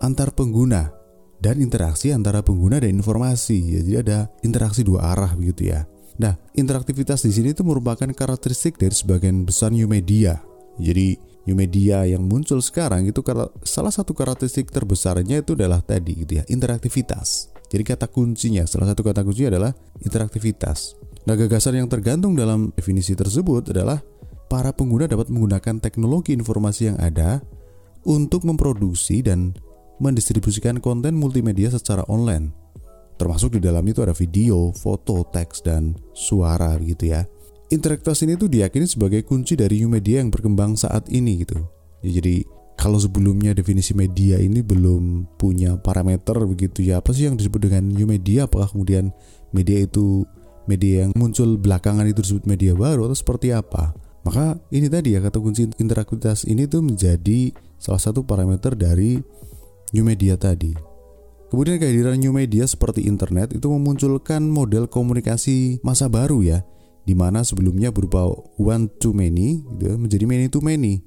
antar 0.00 0.32
pengguna 0.36 0.92
dan 1.40 1.56
interaksi 1.60 2.12
antara 2.12 2.44
pengguna 2.44 2.80
dan 2.80 2.92
informasi. 2.92 3.58
Ya, 3.58 3.80
jadi 3.80 3.96
ada 4.04 4.18
interaksi 4.44 4.84
dua 4.84 5.16
arah 5.16 5.32
begitu 5.32 5.72
ya. 5.72 5.88
Nah, 6.20 6.36
interaktivitas 6.52 7.24
di 7.24 7.32
sini 7.32 7.56
itu 7.56 7.64
merupakan 7.64 8.04
karakteristik 8.12 8.76
dari 8.76 8.92
sebagian 8.92 9.48
besar 9.48 9.72
new 9.72 9.88
media. 9.88 10.36
Jadi 10.76 11.16
new 11.48 11.56
media 11.56 12.04
yang 12.04 12.28
muncul 12.28 12.60
sekarang 12.60 13.08
itu 13.08 13.24
salah 13.64 13.92
satu 13.92 14.12
karakteristik 14.12 14.68
terbesarnya 14.68 15.40
itu 15.40 15.56
adalah 15.56 15.80
tadi 15.80 16.12
gitu 16.20 16.40
ya, 16.40 16.44
interaktivitas. 16.52 17.48
Jadi 17.72 17.82
kata 17.86 18.12
kuncinya, 18.12 18.68
salah 18.68 18.92
satu 18.92 19.00
kata 19.00 19.24
kuncinya 19.24 19.56
adalah 19.56 19.72
interaktivitas. 20.04 21.00
Nah, 21.24 21.36
gagasan 21.36 21.80
yang 21.80 21.88
tergantung 21.88 22.36
dalam 22.36 22.72
definisi 22.76 23.16
tersebut 23.16 23.72
adalah 23.72 24.00
para 24.50 24.74
pengguna 24.74 25.06
dapat 25.06 25.30
menggunakan 25.30 25.78
teknologi 25.78 26.34
informasi 26.34 26.90
yang 26.90 26.98
ada 26.98 27.38
untuk 28.02 28.42
memproduksi 28.42 29.22
dan 29.22 29.54
mendistribusikan 30.02 30.82
konten 30.82 31.14
multimedia 31.14 31.70
secara 31.70 32.02
online. 32.10 32.50
Termasuk 33.14 33.54
di 33.54 33.60
dalam 33.62 33.86
itu 33.86 34.02
ada 34.02 34.16
video, 34.16 34.74
foto, 34.74 35.22
teks, 35.30 35.62
dan 35.62 35.94
suara 36.16 36.74
gitu 36.82 37.14
ya 37.14 37.22
interaktivitas 37.70 38.26
ini 38.26 38.34
tuh 38.34 38.50
diyakini 38.50 38.86
sebagai 38.86 39.22
kunci 39.22 39.54
dari 39.54 39.80
new 39.80 39.90
media 39.90 40.20
yang 40.20 40.28
berkembang 40.28 40.74
saat 40.74 41.06
ini 41.08 41.46
gitu. 41.46 41.56
Ya, 42.02 42.18
jadi 42.18 42.42
kalau 42.74 42.98
sebelumnya 42.98 43.54
definisi 43.54 43.94
media 43.94 44.42
ini 44.42 44.60
belum 44.60 45.36
punya 45.38 45.78
parameter 45.78 46.34
begitu 46.44 46.82
ya 46.82 46.98
apa 46.98 47.14
sih 47.14 47.30
yang 47.30 47.38
disebut 47.38 47.70
dengan 47.70 47.86
new 47.86 48.08
media 48.08 48.50
apakah 48.50 48.72
kemudian 48.72 49.14
media 49.54 49.84
itu 49.84 50.24
media 50.64 51.06
yang 51.06 51.12
muncul 51.12 51.60
belakangan 51.60 52.08
itu 52.08 52.24
disebut 52.24 52.44
media 52.48 52.72
baru 52.72 53.04
atau 53.04 53.16
seperti 53.16 53.52
apa 53.52 53.92
maka 54.26 54.60
ini 54.72 54.86
tadi 54.92 55.16
ya 55.16 55.20
kata 55.24 55.40
kunci 55.40 55.68
interaktivitas 55.80 56.44
ini 56.44 56.68
tuh 56.68 56.84
menjadi 56.84 57.52
salah 57.80 58.00
satu 58.00 58.24
parameter 58.24 58.76
dari 58.76 59.20
new 59.96 60.04
media 60.04 60.36
tadi 60.36 60.76
kemudian 61.48 61.80
kehadiran 61.80 62.20
new 62.20 62.32
media 62.34 62.68
seperti 62.68 63.08
internet 63.08 63.56
itu 63.56 63.66
memunculkan 63.66 64.44
model 64.46 64.86
komunikasi 64.86 65.80
masa 65.80 66.06
baru 66.06 66.44
ya 66.44 66.60
di 67.04 67.14
mana 67.16 67.42
sebelumnya 67.42 67.90
berupa 67.90 68.28
one 68.60 68.86
to 69.00 69.10
many 69.10 69.64
gitu 69.76 69.82
ya, 69.90 69.94
menjadi 69.96 70.24
many 70.28 70.46
to 70.46 70.60
many. 70.60 71.02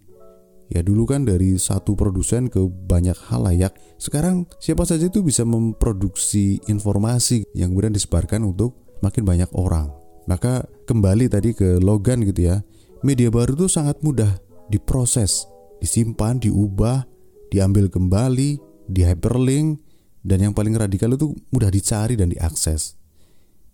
Ya 0.72 0.82
dulu 0.82 1.05
kan 1.05 1.24
dari 1.24 1.55
satu 1.55 1.93
produsen 1.93 2.50
ke 2.50 2.60
banyak 2.65 3.13
halayak. 3.29 3.77
Sekarang 4.01 4.50
siapa 4.58 4.84
saja 4.89 5.05
itu 5.05 5.22
bisa 5.22 5.46
memproduksi 5.46 6.58
informasi 6.65 7.46
yang 7.53 7.72
kemudian 7.72 7.93
disebarkan 7.93 8.41
untuk 8.41 8.98
makin 9.05 9.22
banyak 9.22 9.48
orang. 9.53 9.93
Maka 10.25 10.65
kembali 10.89 11.29
tadi 11.29 11.53
ke 11.53 11.77
Logan 11.77 12.25
gitu 12.25 12.51
ya. 12.51 12.58
Media 13.03 13.27
baru 13.27 13.60
itu 13.60 13.67
sangat 13.67 14.00
mudah 14.00 14.31
diproses, 14.72 15.43
disimpan, 15.83 16.39
diubah, 16.39 17.03
diambil 17.51 17.91
kembali, 17.91 18.57
di 18.88 19.01
hyperlink, 19.03 19.83
dan 20.24 20.39
yang 20.39 20.53
paling 20.55 20.72
radikal 20.72 21.12
itu 21.12 21.36
mudah 21.51 21.67
dicari 21.67 22.15
dan 22.15 22.31
diakses. 22.31 22.95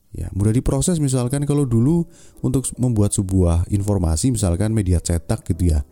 Ya, 0.09 0.33
mudah 0.33 0.49
diproses 0.49 0.97
misalkan 0.97 1.45
kalau 1.45 1.69
dulu 1.69 2.09
untuk 2.41 2.65
membuat 2.81 3.13
sebuah 3.13 3.69
informasi 3.69 4.33
misalkan 4.33 4.73
media 4.73 4.97
cetak 4.97 5.45
gitu 5.45 5.77
ya. 5.77 5.85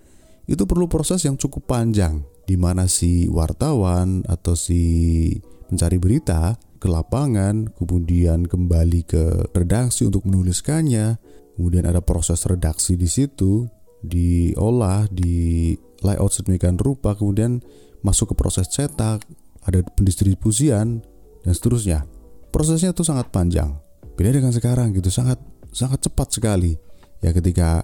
Itu 0.50 0.65
perlu 0.65 0.89
proses 0.89 1.22
yang 1.22 1.38
cukup 1.38 1.70
panjang 1.70 2.25
di 2.50 2.58
mana 2.58 2.89
si 2.89 3.29
wartawan 3.29 4.25
atau 4.25 4.58
si 4.58 5.38
pencari 5.70 6.01
berita 6.01 6.58
ke 6.82 6.89
lapangan, 6.89 7.70
kemudian 7.77 8.50
kembali 8.50 9.06
ke 9.06 9.53
redaksi 9.53 10.10
untuk 10.10 10.25
menuliskannya, 10.25 11.22
kemudian 11.58 11.90
ada 11.90 12.06
proses 12.06 12.38
redaksi 12.46 12.94
di 12.94 13.10
situ, 13.10 13.66
diolah, 14.06 15.10
di 15.10 15.74
layout 16.06 16.30
sedemikian 16.30 16.78
rupa, 16.78 17.18
kemudian 17.18 17.66
masuk 18.06 18.32
ke 18.32 18.36
proses 18.38 18.70
cetak, 18.70 19.26
ada 19.66 19.82
pendistribusian 19.98 21.02
dan 21.42 21.52
seterusnya. 21.52 22.06
Prosesnya 22.54 22.94
itu 22.94 23.02
sangat 23.02 23.34
panjang. 23.34 23.74
Beda 24.14 24.30
dengan 24.30 24.54
sekarang 24.54 24.94
gitu, 24.94 25.10
sangat 25.10 25.42
sangat 25.74 26.06
cepat 26.06 26.30
sekali. 26.30 26.78
Ya 27.26 27.34
ketika 27.34 27.82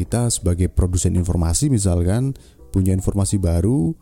kita 0.00 0.32
sebagai 0.32 0.72
produsen 0.72 1.12
informasi 1.14 1.68
misalkan 1.68 2.32
punya 2.72 2.96
informasi 2.96 3.36
baru, 3.36 3.92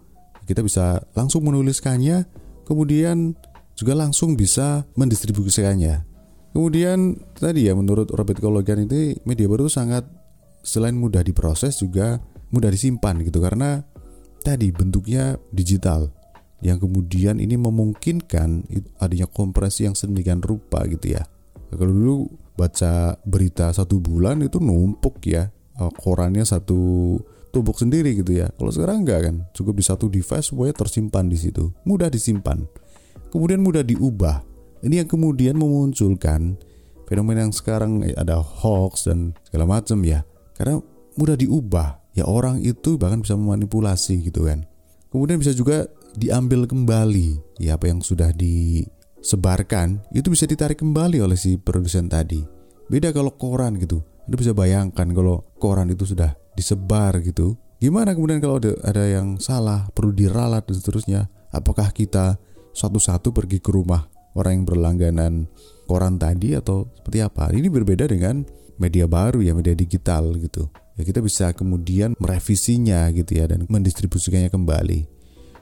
kita 0.47 0.63
bisa 0.63 1.03
langsung 1.19 1.43
menuliskannya, 1.47 2.27
kemudian 2.63 3.35
juga 3.75 3.99
langsung 3.99 4.39
bisa 4.39 4.87
mendistribusikannya. 4.95 6.10
Kemudian 6.51 7.15
tadi 7.39 7.71
ya 7.71 7.79
menurut 7.79 8.11
Robert 8.11 8.43
Colligan 8.43 8.91
itu 8.91 9.15
media 9.23 9.47
baru 9.47 9.71
sangat 9.71 10.03
selain 10.67 10.99
mudah 10.99 11.23
diproses 11.23 11.79
juga 11.79 12.19
mudah 12.51 12.69
disimpan 12.69 13.23
gitu 13.23 13.39
karena 13.39 13.87
tadi 14.43 14.75
bentuknya 14.75 15.39
digital 15.55 16.11
yang 16.61 16.77
kemudian 16.77 17.41
ini 17.41 17.57
memungkinkan 17.57 18.69
adanya 19.01 19.25
kompresi 19.31 19.89
yang 19.89 19.97
sedemikian 19.97 20.45
rupa 20.45 20.85
gitu 20.91 21.17
ya. 21.17 21.25
Kalau 21.71 21.95
dulu 21.95 22.17
baca 22.59 23.17
berita 23.25 23.73
satu 23.73 24.03
bulan 24.03 24.45
itu 24.45 24.61
numpuk 24.61 25.23
ya 25.25 25.49
eh, 25.81 25.93
korannya 26.03 26.45
satu 26.45 27.17
tumbuk 27.51 27.79
sendiri 27.79 28.13
gitu 28.19 28.37
ya. 28.37 28.51
Kalau 28.55 28.71
sekarang 28.75 29.07
enggak 29.07 29.31
kan, 29.31 29.37
cukup 29.55 29.79
di 29.79 29.85
satu 29.85 30.07
device 30.07 30.53
semuanya 30.53 30.75
tersimpan 30.77 31.27
di 31.27 31.39
situ, 31.39 31.73
mudah 31.87 32.11
disimpan. 32.13 32.67
Kemudian 33.31 33.63
mudah 33.63 33.87
diubah. 33.87 34.50
Ini 34.81 35.05
yang 35.05 35.09
kemudian 35.09 35.61
memunculkan 35.61 36.57
fenomena 37.05 37.45
yang 37.45 37.53
sekarang 37.53 38.07
eh, 38.07 38.17
ada 38.17 38.41
hoax 38.41 39.11
dan 39.11 39.37
segala 39.51 39.79
macam 39.79 40.01
ya. 40.07 40.25
Karena 40.57 40.81
mudah 41.19 41.37
diubah. 41.37 42.01
Ya 42.11 42.27
orang 42.27 42.59
itu 42.67 42.99
bahkan 42.99 43.23
bisa 43.23 43.39
memanipulasi 43.39 44.27
gitu 44.27 44.51
kan. 44.51 44.67
Kemudian 45.15 45.39
bisa 45.39 45.55
juga 45.55 45.87
diambil 46.19 46.67
kembali 46.67 47.59
ya 47.63 47.79
apa 47.79 47.87
yang 47.87 48.03
sudah 48.03 48.35
di 48.35 48.83
sebarkan 49.23 50.03
itu 50.11 50.27
bisa 50.33 50.43
ditarik 50.49 50.83
kembali 50.83 51.23
oleh 51.23 51.39
si 51.39 51.55
produsen 51.55 52.11
tadi. 52.11 52.43
Beda 52.91 53.15
kalau 53.15 53.31
koran 53.39 53.79
gitu. 53.79 54.03
Anda 54.27 54.37
bisa 54.39 54.51
bayangkan 54.55 55.07
kalau 55.15 55.47
koran 55.63 55.95
itu 55.95 56.03
sudah 56.03 56.35
disebar 56.59 57.23
gitu. 57.23 57.55
Gimana 57.79 58.13
kemudian 58.13 58.43
kalau 58.43 58.59
ada, 58.59 58.75
ada 58.83 59.07
yang 59.07 59.39
salah, 59.39 59.87
perlu 59.95 60.11
diralat 60.11 60.67
dan 60.67 60.77
seterusnya. 60.77 61.21
Apakah 61.55 61.95
kita 61.95 62.43
satu-satu 62.75 63.31
pergi 63.31 63.63
ke 63.63 63.71
rumah 63.71 64.10
orang 64.35 64.63
yang 64.63 64.67
berlangganan 64.67 65.33
koran 65.91 66.17
tadi 66.21 66.55
atau 66.55 66.87
seperti 66.99 67.19
apa? 67.25 67.51
Ini 67.51 67.67
berbeda 67.67 68.07
dengan 68.07 68.47
media 68.79 69.05
baru 69.11 69.43
ya, 69.43 69.53
media 69.53 69.75
digital 69.75 70.35
gitu. 70.39 70.71
Ya 70.97 71.03
kita 71.03 71.25
bisa 71.25 71.53
kemudian 71.57 72.13
merevisinya 72.21 73.09
gitu 73.13 73.41
ya 73.41 73.49
dan 73.49 73.65
mendistribusikannya 73.67 74.53
kembali. 74.53 75.09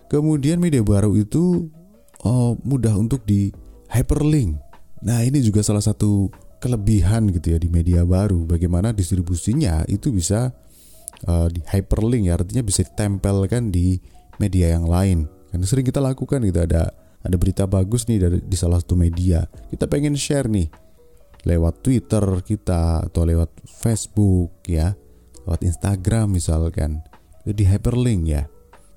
Kemudian 0.09 0.59
media 0.59 0.81
baru 0.81 1.15
itu 1.15 1.69
oh, 2.25 2.57
mudah 2.65 2.97
untuk 2.97 3.23
di 3.23 3.53
hyperlink. 3.93 4.57
Nah, 5.05 5.23
ini 5.23 5.39
juga 5.45 5.63
salah 5.63 5.83
satu 5.83 6.27
kelebihan 6.59 7.31
gitu 7.31 7.55
ya 7.55 7.59
di 7.61 7.71
media 7.71 8.03
baru. 8.03 8.43
Bagaimana 8.49 8.91
distribusinya 8.91 9.87
itu 9.87 10.11
bisa 10.11 10.51
uh, 11.29 11.47
di 11.47 11.63
hyperlink 11.63 12.31
ya, 12.31 12.35
artinya 12.35 12.67
bisa 12.67 12.83
ditempelkan 12.83 13.71
di 13.71 14.03
media 14.43 14.75
yang 14.75 14.91
lain. 14.91 15.31
Kan 15.55 15.63
sering 15.65 15.87
kita 15.87 16.03
lakukan 16.03 16.43
gitu 16.45 16.61
ada 16.61 16.91
ada 17.23 17.35
berita 17.35 17.67
bagus 17.67 18.07
nih 18.07 18.19
dari 18.23 18.39
di 18.43 18.57
salah 18.57 18.79
satu 18.79 18.95
media. 18.95 19.43
Kita 19.71 19.91
pengen 19.91 20.15
share 20.15 20.47
nih 20.47 20.71
lewat 21.47 21.83
Twitter 21.83 22.25
kita 22.43 23.09
atau 23.11 23.23
lewat 23.27 23.51
Facebook 23.67 24.63
ya, 24.67 24.95
lewat 25.47 25.61
Instagram 25.67 26.35
misalkan. 26.35 27.03
Di 27.49 27.65
hyperlink 27.65 28.23
ya. 28.29 28.45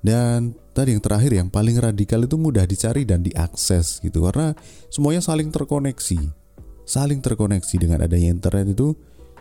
Dan 0.02 0.52
tadi 0.74 0.92
yang 0.92 1.00
terakhir 1.00 1.32
yang 1.32 1.48
paling 1.48 1.78
radikal 1.78 2.20
itu 2.26 2.34
mudah 2.34 2.66
dicari 2.66 3.06
dan 3.06 3.22
diakses 3.22 4.02
gitu 4.02 4.26
karena 4.26 4.52
semuanya 4.90 5.22
saling 5.22 5.48
terkoneksi. 5.48 6.20
Saling 6.82 7.22
terkoneksi 7.22 7.74
dengan 7.78 8.02
adanya 8.02 8.34
internet 8.34 8.74
itu 8.74 8.92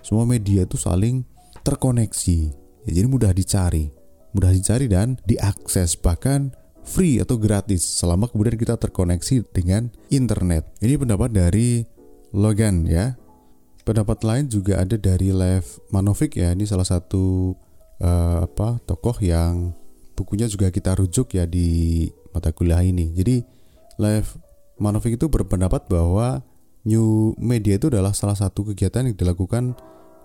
semua 0.05 0.23
media 0.29 0.63
itu 0.63 0.77
saling 0.77 1.25
terkoneksi. 1.65 2.39
Ya, 2.85 2.91
jadi 3.01 3.07
mudah 3.09 3.33
dicari, 3.33 3.89
mudah 4.33 4.53
dicari 4.53 4.85
dan 4.89 5.17
diakses 5.25 5.97
bahkan 5.97 6.53
free 6.83 7.21
atau 7.21 7.38
gratis 7.38 7.85
selama 7.85 8.27
kemudian 8.27 8.57
kita 8.57 8.75
terkoneksi 8.77 9.45
dengan 9.53 9.89
internet. 10.09 10.67
Ini 10.81 10.97
pendapat 10.97 11.29
dari 11.31 11.85
Logan 12.33 12.88
ya. 12.88 13.15
Pendapat 13.81 14.21
lain 14.21 14.45
juga 14.45 14.77
ada 14.81 14.93
dari 14.95 15.33
Lev 15.33 15.65
Manovic 15.89 16.38
ya. 16.38 16.53
Ini 16.53 16.69
salah 16.69 16.85
satu 16.85 17.57
uh, 18.01 18.45
apa 18.45 18.77
tokoh 18.85 19.17
yang 19.21 19.73
bukunya 20.13 20.45
juga 20.45 20.69
kita 20.69 20.93
rujuk 20.93 21.33
ya 21.33 21.50
di 21.50 22.05
mata 22.29 22.53
kuliah 22.53 22.85
ini. 22.85 23.09
Jadi 23.13 23.41
Lev 23.97 24.38
Manovic 24.77 25.17
itu 25.17 25.25
berpendapat 25.29 25.89
bahwa 25.89 26.45
new 26.85 27.38
media 27.38 27.77
itu 27.77 27.89
adalah 27.89 28.13
salah 28.13 28.38
satu 28.38 28.73
kegiatan 28.73 29.09
yang 29.09 29.17
dilakukan 29.17 29.77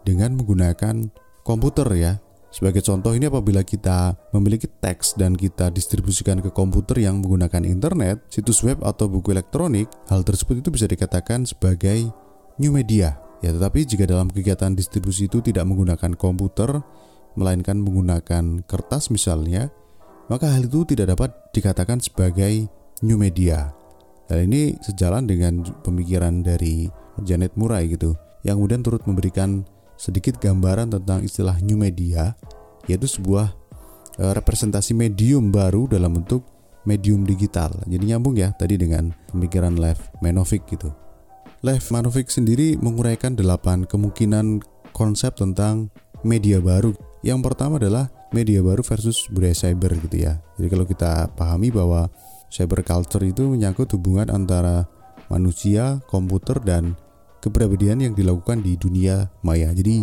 dengan 0.05 0.37
menggunakan 0.37 1.13
komputer 1.45 1.89
ya. 1.97 2.13
Sebagai 2.57 2.81
contoh 2.81 3.13
ini 3.13 3.29
apabila 3.29 3.61
kita 3.61 4.17
memiliki 4.33 4.65
teks 4.65 5.13
dan 5.21 5.37
kita 5.37 5.69
distribusikan 5.69 6.41
ke 6.41 6.49
komputer 6.49 7.05
yang 7.05 7.21
menggunakan 7.21 7.69
internet, 7.69 8.25
situs 8.33 8.65
web 8.65 8.81
atau 8.81 9.13
buku 9.13 9.37
elektronik, 9.37 9.93
hal 10.09 10.25
tersebut 10.25 10.65
itu 10.65 10.73
bisa 10.73 10.89
dikatakan 10.89 11.45
sebagai 11.45 12.09
new 12.57 12.73
media. 12.73 13.21
Ya, 13.45 13.53
tetapi 13.53 13.85
jika 13.85 14.09
dalam 14.09 14.33
kegiatan 14.33 14.73
distribusi 14.73 15.29
itu 15.29 15.45
tidak 15.45 15.69
menggunakan 15.69 16.17
komputer, 16.17 16.81
melainkan 17.37 17.77
menggunakan 17.77 18.65
kertas 18.65 19.13
misalnya, 19.13 19.69
maka 20.33 20.49
hal 20.49 20.65
itu 20.65 20.89
tidak 20.89 21.13
dapat 21.13 21.37
dikatakan 21.53 22.01
sebagai 22.01 22.73
new 23.05 23.21
media. 23.21 23.69
Hal 24.33 24.49
ini 24.49 24.81
sejalan 24.81 25.29
dengan 25.29 25.61
pemikiran 25.85 26.41
dari 26.41 26.89
Janet 27.21 27.53
Murray 27.61 27.93
gitu, 27.93 28.17
yang 28.49 28.57
kemudian 28.57 28.81
turut 28.81 29.05
memberikan 29.05 29.69
sedikit 29.97 30.39
gambaran 30.41 30.93
tentang 30.93 31.25
istilah 31.25 31.59
new 31.65 31.77
media, 31.77 32.37
yaitu 32.87 33.09
sebuah 33.09 33.53
e, 34.17 34.25
representasi 34.37 34.93
medium 34.93 35.51
baru 35.51 35.89
dalam 35.91 36.21
bentuk 36.21 36.45
medium 36.87 37.27
digital. 37.27 37.75
Jadi 37.85 38.15
nyambung 38.15 38.39
ya 38.39 38.55
tadi 38.55 38.79
dengan 38.79 39.11
pemikiran 39.33 39.75
Lev 39.75 39.99
Manovic 40.23 40.65
gitu. 40.71 40.95
Lev 41.67 41.83
Manovic 41.91 42.31
sendiri 42.31 42.79
menguraikan 42.79 43.35
delapan 43.35 43.83
kemungkinan 43.83 44.63
konsep 44.95 45.35
tentang 45.35 45.91
media 46.23 46.63
baru. 46.63 46.95
Yang 47.27 47.41
pertama 47.43 47.83
adalah 47.83 48.07
media 48.31 48.63
baru 48.63 48.87
versus 48.87 49.27
budaya 49.29 49.53
cyber 49.53 49.99
gitu 49.99 50.17
ya. 50.23 50.39
Jadi 50.57 50.69
kalau 50.71 50.87
kita 50.87 51.33
pahami 51.35 51.75
bahwa 51.75 52.07
cyber 52.53 52.87
culture 52.87 53.25
itu 53.27 53.51
menyangkut 53.51 53.91
hubungan 53.99 54.31
antara 54.31 54.87
manusia, 55.27 55.99
komputer 56.07 56.63
dan 56.63 56.95
kepribadian 57.41 58.03
yang 58.03 58.13
dilakukan 58.17 58.61
di 58.63 58.77
dunia 58.77 59.31
maya. 59.47 59.71
Jadi 59.73 60.03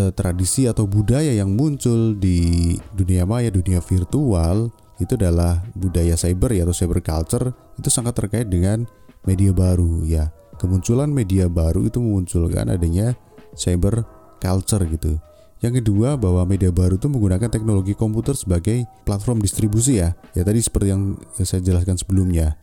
eh, 0.00 0.12
tradisi 0.14 0.66
atau 0.66 0.88
budaya 0.88 1.32
yang 1.32 1.52
muncul 1.54 2.16
di 2.16 2.74
dunia 2.94 3.24
maya, 3.28 3.52
dunia 3.52 3.82
virtual 3.82 4.70
itu 4.96 5.12
adalah 5.16 5.60
budaya 5.76 6.16
cyber 6.16 6.56
ya 6.56 6.64
atau 6.64 6.72
cyber 6.72 7.04
culture 7.04 7.52
itu 7.76 7.88
sangat 7.92 8.16
terkait 8.16 8.48
dengan 8.48 8.88
media 9.28 9.52
baru 9.52 10.04
ya. 10.06 10.32
Kemunculan 10.56 11.12
media 11.12 11.52
baru 11.52 11.84
itu 11.84 12.00
memunculkan 12.00 12.72
adanya 12.72 13.12
cyber 13.52 14.08
culture 14.40 14.80
gitu. 14.88 15.20
Yang 15.60 15.84
kedua 15.84 16.20
bahwa 16.20 16.44
media 16.44 16.68
baru 16.68 17.00
itu 17.00 17.08
menggunakan 17.08 17.48
teknologi 17.48 17.96
komputer 17.96 18.36
sebagai 18.36 18.84
platform 19.08 19.40
distribusi 19.40 20.00
ya. 20.00 20.16
Ya 20.36 20.44
tadi 20.44 20.60
seperti 20.60 20.92
yang 20.92 21.16
saya 21.36 21.60
jelaskan 21.64 21.96
sebelumnya. 21.96 22.56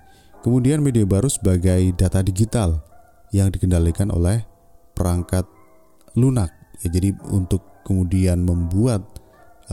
Kemudian 0.45 0.81
media 0.81 1.05
baru 1.05 1.29
sebagai 1.29 1.93
data 1.97 2.21
digital 2.21 2.81
yang 3.33 3.49
dikendalikan 3.49 4.13
oleh 4.13 4.45
perangkat 4.93 5.43
lunak. 6.13 6.53
Ya 6.85 6.93
jadi 6.93 7.17
untuk 7.33 7.65
kemudian 7.83 8.45
membuat 8.45 9.03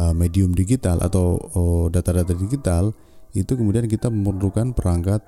uh, 0.00 0.16
medium 0.16 0.56
digital 0.56 0.98
atau 1.04 1.38
uh, 1.54 1.86
data-data 1.92 2.32
digital 2.34 2.90
itu 3.36 3.54
kemudian 3.54 3.86
kita 3.86 4.10
memerlukan 4.10 4.74
perangkat 4.74 5.22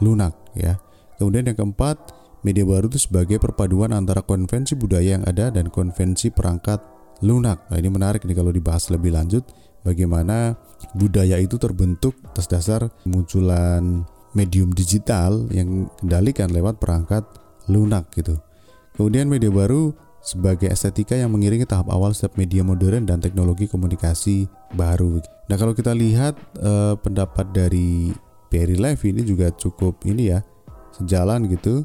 lunak 0.00 0.32
ya. 0.56 0.80
Kemudian 1.20 1.52
yang 1.52 1.58
keempat, 1.58 1.98
media 2.42 2.64
baru 2.64 2.88
itu 2.88 2.98
sebagai 2.98 3.38
perpaduan 3.38 3.92
antara 3.92 4.24
konvensi 4.24 4.74
budaya 4.74 5.20
yang 5.20 5.24
ada 5.28 5.52
dan 5.52 5.68
konvensi 5.68 6.32
perangkat 6.32 6.80
lunak. 7.22 7.70
Nah, 7.70 7.76
ini 7.78 7.88
menarik 7.92 8.26
nih 8.26 8.34
kalau 8.34 8.50
dibahas 8.50 8.90
lebih 8.90 9.14
lanjut 9.14 9.46
bagaimana 9.86 10.58
budaya 10.98 11.38
itu 11.38 11.58
terbentuk 11.58 12.18
atas 12.26 12.50
dasar 12.50 12.90
munculan 13.06 14.02
medium 14.34 14.72
digital 14.72 15.46
yang 15.52 15.86
kendalikan 16.00 16.50
lewat 16.50 16.82
perangkat 16.82 17.22
lunak 17.70 18.10
gitu. 18.14 18.38
Kemudian 18.96 19.28
media 19.30 19.48
baru 19.48 19.94
sebagai 20.22 20.70
estetika 20.70 21.18
yang 21.18 21.34
mengiringi 21.34 21.66
tahap 21.66 21.90
awal 21.90 22.14
setiap 22.14 22.38
media 22.38 22.62
modern 22.62 23.04
dan 23.04 23.18
teknologi 23.18 23.66
komunikasi 23.66 24.46
baru. 24.72 25.18
Nah, 25.50 25.56
kalau 25.58 25.74
kita 25.74 25.90
lihat 25.90 26.38
eh, 26.62 26.94
pendapat 26.94 27.50
dari 27.50 28.14
Perry 28.46 28.78
Levy 28.78 29.10
ini 29.10 29.22
juga 29.26 29.50
cukup 29.50 29.98
ini 30.06 30.30
ya, 30.30 30.40
sejalan 30.94 31.50
gitu. 31.50 31.82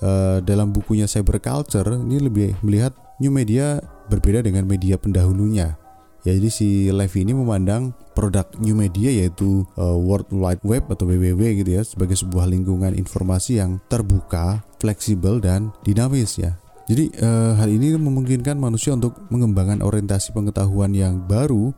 Eh, 0.00 0.38
dalam 0.44 0.72
bukunya 0.72 1.08
Cyber 1.08 1.40
Culture 1.40 1.96
ini 1.96 2.20
lebih 2.20 2.56
melihat 2.60 2.92
new 3.20 3.32
media 3.32 3.80
berbeda 4.08 4.44
dengan 4.44 4.68
media 4.68 5.00
pendahulunya. 5.00 5.80
Ya, 6.20 6.36
jadi 6.36 6.52
si 6.52 6.68
Live 6.92 7.16
ini 7.16 7.32
memandang 7.32 7.96
produk 8.12 8.44
new 8.60 8.76
media 8.76 9.08
yaitu 9.08 9.64
uh, 9.80 9.96
World 9.96 10.28
Wide 10.28 10.60
Web 10.60 10.92
atau 10.92 11.08
WWW 11.08 11.64
gitu 11.64 11.80
ya 11.80 11.80
sebagai 11.80 12.12
sebuah 12.12 12.44
lingkungan 12.44 12.92
informasi 12.92 13.56
yang 13.56 13.80
terbuka, 13.88 14.60
fleksibel 14.80 15.38
dan 15.38 15.70
dinamis 15.84 16.40
ya. 16.40 16.56
Jadi 16.90 17.14
uh, 17.22 17.54
hal 17.54 17.70
ini 17.70 17.94
memungkinkan 17.94 18.58
manusia 18.58 18.90
untuk 18.90 19.14
mengembangkan 19.30 19.78
orientasi 19.78 20.34
pengetahuan 20.34 20.90
yang 20.90 21.22
baru, 21.22 21.70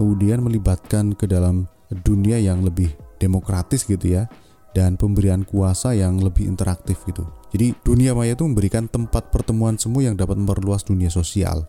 kemudian 0.00 0.40
melibatkan 0.40 1.12
ke 1.12 1.28
dalam 1.28 1.68
dunia 1.92 2.40
yang 2.40 2.64
lebih 2.64 2.88
demokratis 3.20 3.84
gitu 3.84 4.16
ya, 4.16 4.24
dan 4.72 4.96
pemberian 4.96 5.44
kuasa 5.44 5.92
yang 5.92 6.16
lebih 6.16 6.48
interaktif 6.48 7.04
gitu. 7.04 7.28
Jadi 7.52 7.76
dunia 7.84 8.16
maya 8.16 8.32
itu 8.32 8.48
memberikan 8.48 8.88
tempat 8.88 9.28
pertemuan 9.28 9.76
semua 9.76 10.08
yang 10.08 10.16
dapat 10.16 10.40
memperluas 10.40 10.80
dunia 10.88 11.12
sosial, 11.12 11.68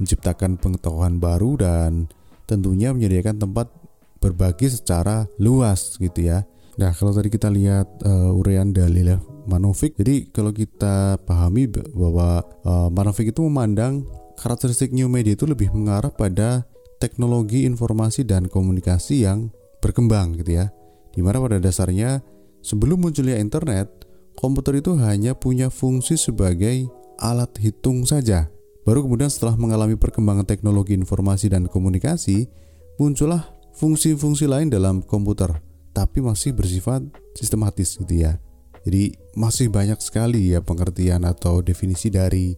menciptakan 0.00 0.56
pengetahuan 0.56 1.20
baru 1.20 1.60
dan 1.60 2.08
tentunya 2.48 2.96
menyediakan 2.96 3.36
tempat 3.36 3.68
berbagi 4.16 4.72
secara 4.72 5.28
luas 5.36 6.00
gitu 6.00 6.24
ya. 6.24 6.48
Nah 6.80 6.96
kalau 6.96 7.12
tadi 7.12 7.28
kita 7.28 7.52
lihat 7.52 8.00
uh, 8.02 8.32
urean 8.32 8.72
dalil 8.72 9.16
ya 9.16 9.18
Manovic, 9.50 9.98
jadi 9.98 10.30
kalau 10.30 10.54
kita 10.54 11.18
pahami 11.26 11.66
bahwa 11.90 12.46
uh, 12.62 12.86
Manovic 12.86 13.34
itu 13.34 13.42
memandang 13.50 14.06
karakteristik 14.38 14.94
new 14.94 15.10
media 15.10 15.34
itu 15.34 15.44
lebih 15.44 15.74
mengarah 15.74 16.14
pada 16.14 16.64
teknologi 17.02 17.66
informasi 17.66 18.22
dan 18.22 18.46
komunikasi 18.46 19.26
yang 19.26 19.50
berkembang 19.82 20.38
gitu 20.38 20.62
ya. 20.62 20.70
Di 21.10 21.20
mana 21.20 21.42
pada 21.42 21.58
dasarnya 21.58 22.22
sebelum 22.62 23.02
munculnya 23.02 23.36
internet, 23.42 23.90
komputer 24.38 24.78
itu 24.78 24.94
hanya 25.02 25.34
punya 25.34 25.68
fungsi 25.68 26.14
sebagai 26.14 26.86
alat 27.18 27.50
hitung 27.58 28.06
saja. 28.06 28.48
Baru 28.86 29.04
kemudian 29.04 29.28
setelah 29.28 29.58
mengalami 29.60 29.98
perkembangan 29.98 30.48
teknologi 30.48 30.96
informasi 30.96 31.52
dan 31.52 31.68
komunikasi, 31.68 32.48
muncullah 32.96 33.44
fungsi-fungsi 33.76 34.48
lain 34.48 34.72
dalam 34.72 35.04
komputer, 35.04 35.60
tapi 35.92 36.24
masih 36.24 36.56
bersifat 36.56 37.04
sistematis 37.36 38.00
gitu 38.00 38.24
ya. 38.24 38.40
Jadi 38.86 39.12
masih 39.36 39.68
banyak 39.68 40.00
sekali 40.00 40.56
ya 40.56 40.64
pengertian 40.64 41.24
atau 41.28 41.60
definisi 41.60 42.08
dari 42.08 42.56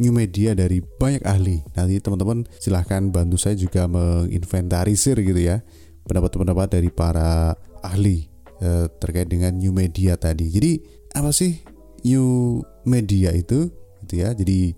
new 0.00 0.12
media 0.12 0.52
dari 0.52 0.80
banyak 0.80 1.24
ahli. 1.24 1.64
Nanti 1.76 2.00
teman-teman 2.00 2.44
silahkan 2.60 3.08
bantu 3.08 3.36
saya 3.40 3.56
juga 3.56 3.88
menginventarisir 3.88 5.20
gitu 5.20 5.40
ya 5.40 5.64
pendapat-pendapat 6.04 6.80
dari 6.80 6.90
para 6.92 7.56
ahli 7.80 8.28
eh, 8.60 8.86
terkait 9.00 9.28
dengan 9.28 9.56
new 9.56 9.72
media 9.72 10.16
tadi. 10.20 10.48
Jadi 10.52 10.72
apa 11.16 11.32
sih 11.32 11.60
new 12.04 12.60
media 12.82 13.30
itu 13.32 13.70
gitu 14.04 14.14
ya 14.26 14.34
jadi 14.34 14.74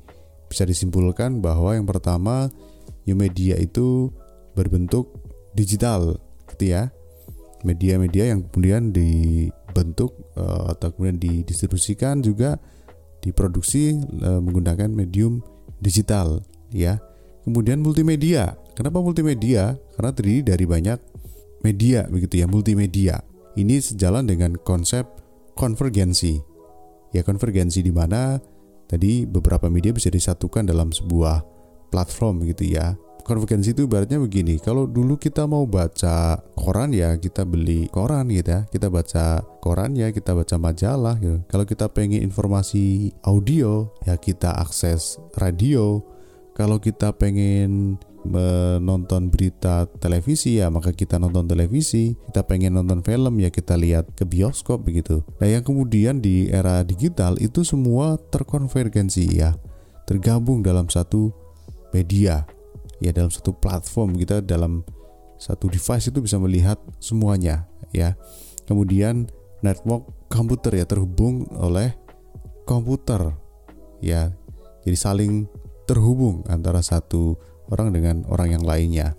bisa 0.51 0.69
disimpulkan 0.69 1.41
bahwa 1.41 1.73
yang 1.75 1.89
pertama 1.89 2.53
new 3.09 3.17
media 3.17 3.57
itu 3.57 4.13
berbentuk 4.55 5.11
digital 5.57 6.21
gitu 6.55 6.75
ya 6.77 6.93
media-media 7.65 8.37
yang 8.37 8.45
kemudian 8.53 8.93
di, 8.93 9.49
dibentuk 9.75 10.15
uh, 10.39 10.71
atau 10.71 10.95
kemudian 10.95 11.19
didistribusikan 11.19 12.23
juga 12.23 12.63
diproduksi 13.19 13.99
uh, 14.23 14.39
menggunakan 14.39 14.87
medium 14.87 15.43
digital 15.83 16.47
ya. 16.71 17.03
Kemudian 17.43 17.83
multimedia. 17.83 18.55
Kenapa 18.79 19.03
multimedia? 19.03 19.75
Karena 19.99 20.15
terdiri 20.15 20.47
dari 20.47 20.65
banyak 20.65 20.99
media 21.67 22.07
begitu 22.07 22.39
ya, 22.39 22.47
multimedia. 22.47 23.19
Ini 23.59 23.83
sejalan 23.83 24.31
dengan 24.31 24.55
konsep 24.55 25.05
konvergensi. 25.59 26.39
Ya, 27.11 27.27
konvergensi 27.27 27.83
di 27.83 27.91
mana 27.91 28.39
tadi 28.87 29.27
beberapa 29.27 29.67
media 29.67 29.91
bisa 29.91 30.09
disatukan 30.09 30.71
dalam 30.71 30.95
sebuah 30.95 31.43
platform 31.91 32.47
gitu 32.49 32.67
ya 32.75 32.99
konvergensi 33.25 33.73
itu 33.73 33.89
ibaratnya 33.89 34.21
begini 34.21 34.61
kalau 34.61 34.85
dulu 34.85 35.17
kita 35.17 35.49
mau 35.49 35.65
baca 35.65 36.39
koran 36.55 36.93
ya 36.93 37.17
kita 37.17 37.49
beli 37.49 37.89
koran 37.89 38.29
gitu 38.29 38.53
ya 38.53 38.61
kita 38.69 38.93
baca 38.93 39.41
koran 39.65 39.97
ya 39.97 40.13
kita 40.13 40.37
baca 40.37 40.61
majalah 40.61 41.17
gitu. 41.17 41.41
Kalau 41.49 41.65
kita 41.65 41.89
pengen 41.89 42.21
informasi 42.21 43.17
audio 43.25 43.89
ya 44.05 44.21
kita 44.21 44.53
akses 44.61 45.17
radio. 45.41 46.05
Kalau 46.55 46.79
kita 46.79 47.17
pengen 47.17 47.99
menonton 48.25 49.29
berita 49.29 49.91
televisi 49.99 50.63
ya 50.63 50.69
maka 50.69 50.93
kita 50.93 51.17
nonton 51.17 51.49
televisi. 51.49 52.13
Kita 52.29 52.45
pengen 52.45 52.77
nonton 52.77 53.01
film 53.01 53.41
ya 53.41 53.49
kita 53.49 53.75
lihat 53.81 54.13
ke 54.13 54.29
bioskop 54.29 54.85
begitu. 54.85 55.25
Nah 55.41 55.49
yang 55.49 55.65
kemudian 55.65 56.21
di 56.21 56.53
era 56.53 56.85
digital 56.85 57.41
itu 57.41 57.65
semua 57.65 58.21
terkonvergensi 58.21 59.25
ya. 59.33 59.57
Tergabung 60.05 60.61
dalam 60.61 60.93
satu 60.93 61.33
media 61.97 62.45
ya 63.03 63.11
dalam 63.11 63.31
satu 63.31 63.55
platform 63.57 64.15
kita 64.19 64.45
dalam 64.45 64.85
satu 65.39 65.67
device 65.69 66.09
itu 66.11 66.19
bisa 66.23 66.39
melihat 66.39 66.79
semuanya 67.03 67.67
ya. 67.91 68.15
Kemudian 68.65 69.29
network 69.61 70.09
komputer 70.33 70.81
ya 70.81 70.87
terhubung 70.89 71.49
oleh 71.59 71.93
komputer 72.65 73.35
ya. 74.01 74.33
Jadi 74.85 74.97
saling 74.97 75.33
terhubung 75.85 76.45
antara 76.49 76.81
satu 76.81 77.37
orang 77.73 77.93
dengan 77.93 78.17
orang 78.29 78.57
yang 78.57 78.65
lainnya 78.65 79.17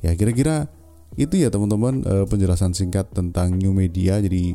ya. 0.00 0.12
Kira-kira 0.16 0.68
itu 1.16 1.40
ya 1.40 1.48
teman-teman 1.50 2.04
eh, 2.04 2.26
penjelasan 2.28 2.72
singkat 2.72 3.10
tentang 3.12 3.56
new 3.56 3.74
media. 3.74 4.20
Jadi 4.22 4.54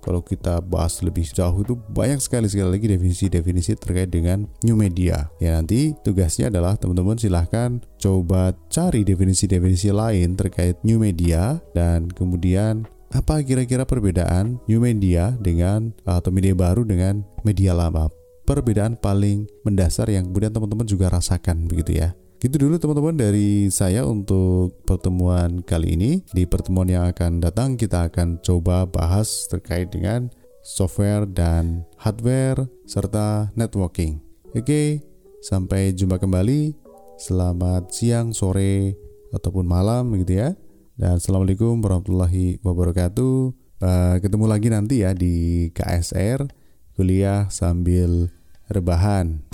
kalau 0.00 0.24
kita 0.24 0.58
bahas 0.64 1.00
lebih 1.04 1.28
jauh 1.30 1.60
itu 1.62 1.76
banyak 1.92 2.18
sekali 2.18 2.48
sekali 2.48 2.80
lagi 2.80 2.86
definisi-definisi 2.90 3.76
terkait 3.78 4.10
dengan 4.10 4.48
new 4.64 4.74
media. 4.74 5.28
Ya 5.38 5.60
nanti 5.60 5.94
tugasnya 6.02 6.48
adalah 6.48 6.80
teman-teman 6.80 7.20
silahkan 7.20 7.78
coba 8.00 8.56
cari 8.72 9.04
definisi-definisi 9.04 9.92
lain 9.92 10.34
terkait 10.34 10.80
new 10.82 10.98
media 10.98 11.60
dan 11.76 12.08
kemudian 12.10 12.88
apa 13.10 13.42
kira-kira 13.42 13.82
perbedaan 13.82 14.62
new 14.70 14.78
media 14.78 15.34
dengan 15.42 15.90
atau 16.06 16.30
media 16.30 16.54
baru 16.54 16.86
dengan 16.86 17.26
media 17.42 17.74
lama. 17.74 18.08
Perbedaan 18.46 18.98
paling 18.98 19.46
mendasar 19.62 20.10
yang 20.10 20.26
kemudian 20.30 20.50
teman-teman 20.50 20.86
juga 20.86 21.10
rasakan 21.10 21.70
begitu 21.70 22.02
ya. 22.02 22.16
Gitu 22.40 22.56
dulu 22.56 22.80
teman-teman 22.80 23.20
dari 23.20 23.68
saya 23.68 24.08
untuk 24.08 24.72
pertemuan 24.88 25.60
kali 25.60 25.92
ini. 25.92 26.24
Di 26.32 26.48
pertemuan 26.48 26.88
yang 26.88 27.04
akan 27.12 27.36
datang 27.36 27.76
kita 27.76 28.08
akan 28.08 28.40
coba 28.40 28.88
bahas 28.88 29.44
terkait 29.52 29.92
dengan 29.92 30.32
software 30.64 31.28
dan 31.28 31.84
hardware 32.00 32.64
serta 32.88 33.52
networking. 33.52 34.24
Oke, 34.56 35.04
sampai 35.44 35.92
jumpa 35.92 36.16
kembali. 36.16 36.72
Selamat 37.20 37.92
siang, 37.92 38.32
sore, 38.32 38.96
ataupun 39.36 39.68
malam 39.68 40.08
gitu 40.24 40.40
ya. 40.40 40.56
Dan 40.96 41.20
Assalamualaikum 41.20 41.76
warahmatullahi 41.84 42.56
wabarakatuh. 42.64 43.36
Uh, 43.84 44.16
ketemu 44.16 44.44
lagi 44.48 44.68
nanti 44.72 45.04
ya 45.04 45.12
di 45.12 45.68
KSR 45.76 46.48
kuliah 46.96 47.52
sambil 47.52 48.32
rebahan. 48.72 49.44